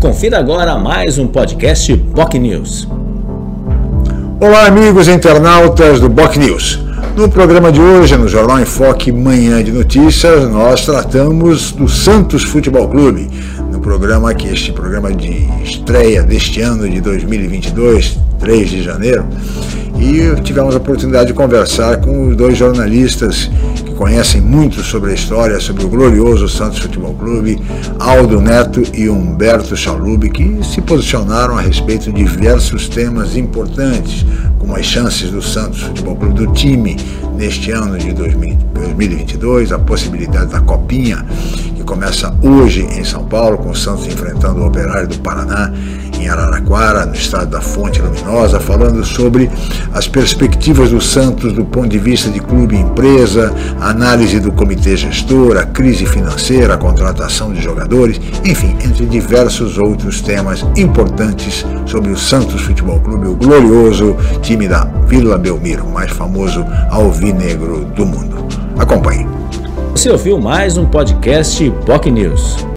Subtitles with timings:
[0.00, 2.88] Confira agora mais um podcast POC News.
[4.40, 6.80] Olá, amigos internautas do POC News.
[7.16, 12.44] No programa de hoje, no Jornal em Foque Manhã de Notícias, nós tratamos do Santos
[12.44, 13.28] Futebol Clube.
[13.88, 19.26] Programa que este programa de estreia deste ano de 2022, 3 de janeiro,
[19.98, 25.58] e tivemos a oportunidade de conversar com dois jornalistas que conhecem muito sobre a história,
[25.58, 27.58] sobre o glorioso Santos Futebol Clube,
[27.98, 34.24] Aldo Neto e Humberto Chalub, que se posicionaram a respeito de diversos temas importantes,
[34.58, 36.94] como as chances do Santos Futebol Clube, do time
[37.38, 41.24] neste ano de 2022, a possibilidade da Copinha,
[41.88, 45.72] começa hoje em São Paulo, com o Santos enfrentando o Operário do Paraná
[46.20, 49.50] em Araraquara, no estado da Fonte Luminosa, falando sobre
[49.94, 54.98] as perspectivas do Santos do ponto de vista de clube e empresa, análise do comitê
[54.98, 62.10] gestor, a crise financeira, a contratação de jogadores, enfim, entre diversos outros temas importantes sobre
[62.10, 68.46] o Santos Futebol Clube, o glorioso time da Vila Belmiro, mais famoso alvinegro do mundo.
[68.78, 69.26] Acompanhe.
[69.98, 72.64] Você ouviu mais um podcast POC News.